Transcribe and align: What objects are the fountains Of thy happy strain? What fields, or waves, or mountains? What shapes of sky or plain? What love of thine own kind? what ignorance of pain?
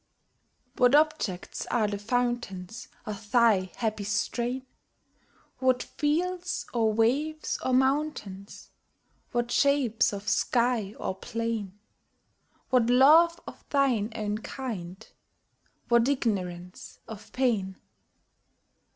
What 0.77 0.95
objects 0.95 1.67
are 1.67 1.87
the 1.87 1.99
fountains 1.99 2.87
Of 3.05 3.29
thy 3.29 3.69
happy 3.75 4.03
strain? 4.03 4.65
What 5.59 5.83
fields, 5.83 6.65
or 6.73 6.91
waves, 6.91 7.59
or 7.63 7.71
mountains? 7.71 8.71
What 9.31 9.51
shapes 9.51 10.11
of 10.11 10.27
sky 10.27 10.95
or 10.97 11.13
plain? 11.13 11.77
What 12.71 12.89
love 12.89 13.39
of 13.45 13.63
thine 13.69 14.11
own 14.15 14.39
kind? 14.39 15.07
what 15.87 16.09
ignorance 16.09 16.97
of 17.07 17.31
pain? 17.31 17.77